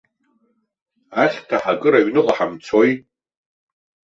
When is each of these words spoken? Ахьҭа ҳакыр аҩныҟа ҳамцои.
Ахьҭа 1.23 1.57
ҳакыр 1.63 1.93
аҩныҟа 1.95 2.33
ҳамцои. 2.37 2.93